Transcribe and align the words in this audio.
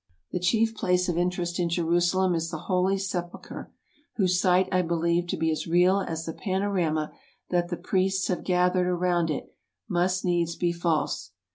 The 0.31 0.39
chief 0.39 0.73
place 0.75 1.07
of 1.09 1.15
interest 1.19 1.59
in 1.59 1.69
Jerusalem 1.69 2.33
is 2.33 2.49
the 2.49 2.57
Holy 2.65 2.97
Sepulchre, 2.97 3.71
whose 4.15 4.39
site 4.41 4.67
I 4.71 4.81
believe 4.81 5.27
to 5.27 5.37
be 5.37 5.51
as 5.51 5.67
real 5.67 5.99
as 6.01 6.25
the 6.25 6.33
pano 6.33 6.73
rama 6.73 7.11
that 7.51 7.67
the 7.69 7.77
priests 7.77 8.27
have 8.27 8.43
gathered 8.43 8.87
around 8.87 9.29
it 9.29 9.53
must 9.87 10.25
needs 10.25 10.55
be 10.55 10.73
262 10.73 10.73
TRAVELERS 10.73 10.73
AND 10.73 10.75
EXPLORERS 10.75 10.81
false. 10.81 11.31